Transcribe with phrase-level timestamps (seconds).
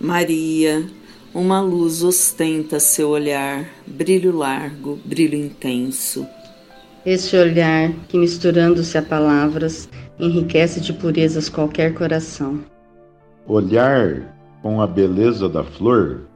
[0.00, 0.86] Maria,
[1.34, 6.26] uma luz ostenta seu olhar, brilho largo, brilho intenso.
[7.04, 9.88] Esse olhar que, misturando-se a palavras,
[10.18, 12.60] enriquece de purezas qualquer coração.
[13.46, 16.28] Olhar com a beleza da flor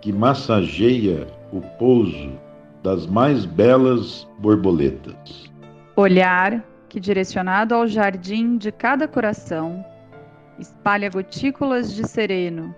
[0.00, 2.32] que massageia o pouso
[2.82, 5.50] das mais belas borboletas.
[5.94, 9.84] Olhar que, direcionado ao jardim de cada coração,
[10.60, 12.74] espalha gotículas de sereno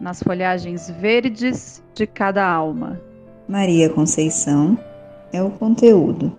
[0.00, 3.00] nas folhagens verdes de cada alma.
[3.48, 4.78] Maria Conceição
[5.32, 6.36] é o conteúdo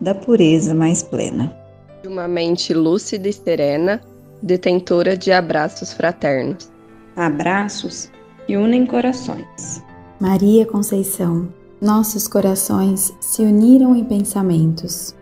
[0.00, 1.54] da pureza mais plena.
[2.02, 4.00] De uma mente lúcida e serena,
[4.42, 6.70] detentora de abraços fraternos.
[7.16, 8.10] Abraços
[8.46, 9.82] que unem corações.
[10.20, 11.48] Maria Conceição,
[11.80, 15.14] nossos corações se uniram em pensamentos.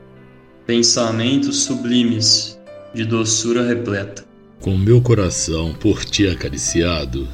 [0.67, 2.59] Pensamentos sublimes,
[2.93, 4.25] de doçura repleta.
[4.65, 7.29] Com meu coração por ti acariciado,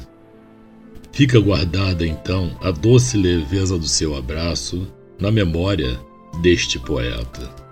[1.13, 4.85] fica guardada então a doce leveza do seu abraço
[5.17, 5.97] na memória
[6.41, 7.70] deste poeta.